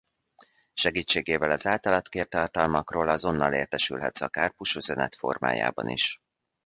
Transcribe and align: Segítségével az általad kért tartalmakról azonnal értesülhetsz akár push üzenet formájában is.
Segítségével 0.73 1.51
az 1.51 1.65
általad 1.65 2.07
kért 2.07 2.29
tartalmakról 2.29 3.09
azonnal 3.09 3.53
értesülhetsz 3.53 4.21
akár 4.21 4.51
push 4.51 4.75
üzenet 4.77 5.15
formájában 5.15 5.87
is. 5.89 6.19